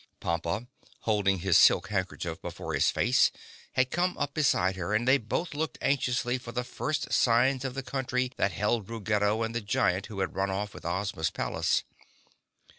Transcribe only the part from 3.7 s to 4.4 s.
had come up